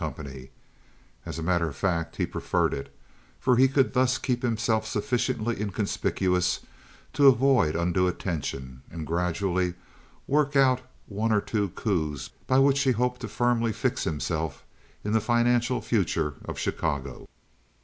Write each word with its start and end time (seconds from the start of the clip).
—as 1.27 1.37
a 1.37 1.43
matter 1.43 1.67
of 1.69 1.75
fact, 1.75 2.15
he 2.15 2.25
preferred 2.25 2.73
it; 2.73 2.91
for 3.39 3.55
he 3.55 3.67
could 3.67 3.93
thus 3.93 4.17
keep 4.17 4.41
himself 4.41 4.87
sufficiently 4.87 5.61
inconspicuous 5.61 6.61
to 7.13 7.27
avoid 7.27 7.75
undue 7.75 8.07
attention, 8.07 8.81
and 8.89 9.05
gradually 9.05 9.75
work 10.25 10.55
out 10.55 10.81
one 11.05 11.31
or 11.31 11.39
two 11.39 11.69
coups 11.75 12.31
by 12.47 12.57
which 12.57 12.79
he 12.81 12.93
hoped 12.93 13.21
to 13.21 13.27
firmly 13.27 13.71
fix 13.71 14.03
himself 14.03 14.63
in 15.03 15.11
the 15.11 15.21
financial 15.21 15.81
future 15.83 16.33
of 16.45 16.57
Chicago. 16.57 17.27